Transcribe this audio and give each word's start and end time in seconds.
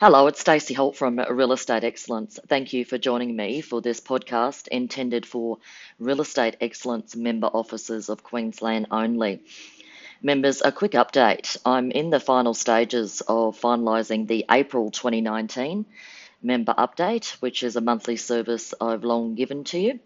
Hello, 0.00 0.26
it's 0.26 0.40
Stacey 0.40 0.74
Holt 0.74 0.96
from 0.96 1.18
Real 1.18 1.52
Estate 1.52 1.84
Excellence. 1.84 2.38
Thank 2.48 2.72
you 2.72 2.84
for 2.84 2.98
joining 2.98 3.36
me 3.36 3.60
for 3.60 3.80
this 3.80 4.00
podcast 4.00 4.66
intended 4.68 5.24
for 5.24 5.58
Real 6.00 6.20
Estate 6.20 6.56
Excellence 6.60 7.14
member 7.14 7.46
offices 7.46 8.08
of 8.08 8.24
Queensland 8.24 8.88
only. 8.90 9.42
Members, 10.20 10.62
a 10.62 10.72
quick 10.72 10.92
update. 10.92 11.56
I'm 11.64 11.92
in 11.92 12.10
the 12.10 12.18
final 12.18 12.54
stages 12.54 13.20
of 13.22 13.60
finalising 13.60 14.26
the 14.26 14.44
April 14.50 14.90
2019 14.90 15.86
member 16.42 16.74
update, 16.76 17.30
which 17.40 17.62
is 17.62 17.76
a 17.76 17.80
monthly 17.80 18.16
service 18.16 18.74
I've 18.80 19.04
long 19.04 19.36
given 19.36 19.62
to 19.64 19.78
you. 19.78 20.00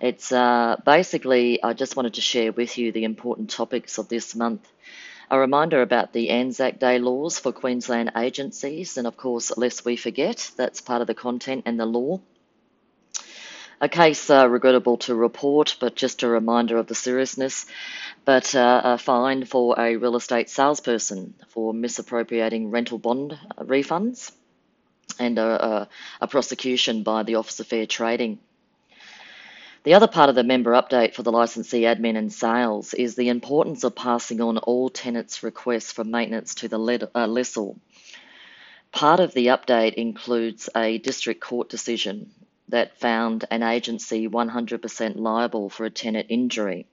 It's 0.00 0.30
uh, 0.32 0.76
basically, 0.86 1.62
I 1.62 1.72
just 1.72 1.96
wanted 1.96 2.14
to 2.14 2.20
share 2.20 2.52
with 2.52 2.78
you 2.78 2.92
the 2.92 3.04
important 3.04 3.50
topics 3.50 3.98
of 3.98 4.08
this 4.08 4.36
month. 4.36 4.66
A 5.32 5.38
reminder 5.38 5.80
about 5.80 6.12
the 6.12 6.30
Anzac 6.30 6.80
Day 6.80 6.98
laws 6.98 7.38
for 7.38 7.52
Queensland 7.52 8.10
agencies, 8.16 8.96
and 8.96 9.06
of 9.06 9.16
course, 9.16 9.56
lest 9.56 9.84
we 9.84 9.94
forget, 9.94 10.50
that's 10.56 10.80
part 10.80 11.02
of 11.02 11.06
the 11.06 11.14
content 11.14 11.62
and 11.66 11.78
the 11.78 11.86
law. 11.86 12.20
A 13.80 13.88
case 13.88 14.28
uh, 14.28 14.48
regrettable 14.48 14.96
to 14.98 15.14
report, 15.14 15.76
but 15.78 15.94
just 15.94 16.24
a 16.24 16.28
reminder 16.28 16.78
of 16.78 16.88
the 16.88 16.96
seriousness. 16.96 17.66
But 18.24 18.56
uh, 18.56 18.80
a 18.84 18.98
fine 18.98 19.44
for 19.44 19.78
a 19.78 19.94
real 19.94 20.16
estate 20.16 20.50
salesperson 20.50 21.34
for 21.46 21.72
misappropriating 21.72 22.72
rental 22.72 22.98
bond 22.98 23.38
refunds, 23.56 24.32
and 25.20 25.38
a, 25.38 25.64
a, 25.64 25.88
a 26.22 26.26
prosecution 26.26 27.04
by 27.04 27.22
the 27.22 27.36
Office 27.36 27.60
of 27.60 27.68
Fair 27.68 27.86
Trading. 27.86 28.40
The 29.82 29.94
other 29.94 30.08
part 30.08 30.28
of 30.28 30.34
the 30.34 30.44
member 30.44 30.72
update 30.72 31.14
for 31.14 31.22
the 31.22 31.32
licensee 31.32 31.82
admin 31.82 32.18
and 32.18 32.30
sales 32.30 32.92
is 32.92 33.14
the 33.14 33.30
importance 33.30 33.82
of 33.82 33.94
passing 33.94 34.42
on 34.42 34.58
all 34.58 34.90
tenants' 34.90 35.42
requests 35.42 35.90
for 35.90 36.04
maintenance 36.04 36.54
to 36.56 36.68
the 36.68 37.10
uh, 37.14 37.26
lessor. 37.26 37.70
Part 38.92 39.20
of 39.20 39.32
the 39.32 39.46
update 39.46 39.94
includes 39.94 40.68
a 40.76 40.98
district 40.98 41.40
court 41.40 41.70
decision 41.70 42.30
that 42.68 43.00
found 43.00 43.46
an 43.50 43.62
agency 43.62 44.28
100% 44.28 45.16
liable 45.16 45.70
for 45.70 45.86
a 45.86 45.90
tenant 45.90 46.26
injury. 46.28 46.86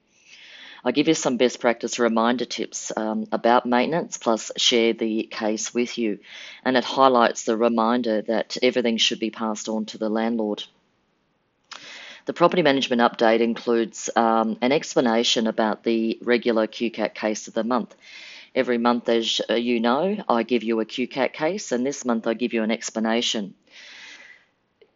I 0.85 0.91
give 0.91 1.09
you 1.09 1.13
some 1.13 1.35
best 1.35 1.59
practice 1.59 1.99
reminder 1.99 2.45
tips 2.45 2.93
um, 2.95 3.27
about 3.33 3.65
maintenance, 3.65 4.17
plus 4.17 4.49
share 4.55 4.93
the 4.93 5.23
case 5.23 5.73
with 5.73 5.97
you. 5.97 6.19
And 6.63 6.77
it 6.77 6.85
highlights 6.85 7.43
the 7.43 7.58
reminder 7.58 8.21
that 8.21 8.55
everything 8.63 8.95
should 8.95 9.19
be 9.19 9.30
passed 9.30 9.67
on 9.67 9.85
to 9.88 9.97
the 9.97 10.09
landlord. 10.09 10.63
The 12.28 12.33
property 12.33 12.61
management 12.61 13.02
update 13.02 13.39
includes 13.39 14.09
um, 14.14 14.58
an 14.61 14.73
explanation 14.73 15.47
about 15.47 15.86
the 15.86 16.20
regular 16.22 16.67
QCAT 16.67 17.14
case 17.14 17.47
of 17.47 17.53
the 17.53 17.64
month. 17.64 17.95
Every 18.53 18.78
month, 18.78 19.08
as 19.08 19.39
you 19.50 19.80
know, 19.80 20.22
I 20.28 20.44
give 20.44 20.61
you 20.61 20.81
a 20.81 20.86
QCAT 20.86 21.31
case, 21.31 21.72
and 21.72 21.86
this 21.86 22.03
month 22.03 22.28
I 22.28 22.33
give 22.33 22.52
you 22.52 22.64
an 22.64 22.72
explanation. 22.72 23.53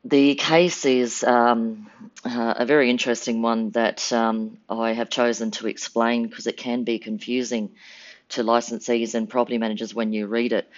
The 0.04 0.36
case 0.36 0.84
is 0.84 1.24
um, 1.24 1.90
uh, 2.26 2.56
a 2.58 2.66
very 2.66 2.90
interesting 2.90 3.42
one 3.42 3.70
that 3.72 4.12
um, 4.12 4.58
I 4.68 4.92
have 4.92 5.10
chosen 5.10 5.52
to 5.52 5.68
explain 5.68 6.28
because 6.28 6.48
it 6.48 6.58
can 6.58 6.84
be 6.84 7.00
confusing 7.00 7.72
to 8.30 8.44
licensees 8.44 9.16
and 9.16 9.30
property 9.30 9.58
managers 9.58 9.96
when 9.96 10.12
you 10.12 10.28
read 10.28 10.52
it. 10.52 10.70